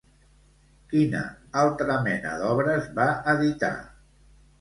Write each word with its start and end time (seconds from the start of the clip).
Quina 0.93 1.19
altra 1.63 1.97
mena 2.07 2.31
d'obres 2.45 2.87
va 2.97 3.05
editar? 3.35 3.71